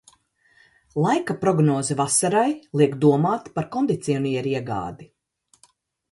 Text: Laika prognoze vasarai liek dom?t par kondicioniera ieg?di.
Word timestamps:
Laika 1.05 1.33
prognoze 1.41 1.97
vasarai 1.99 2.49
liek 2.81 2.95
dom?t 3.03 3.53
par 3.55 3.67
kondicioniera 3.75 4.49
ieg?di. 4.55 5.05